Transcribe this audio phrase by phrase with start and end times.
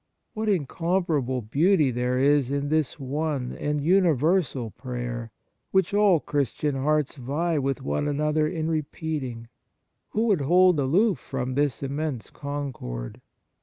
[0.33, 5.31] What incomparable beauty there is in this one and universal prayer,
[5.69, 9.47] which all Christian hearts vie with one another in repeating!
[10.09, 13.21] Who would hold aloof from this immense concord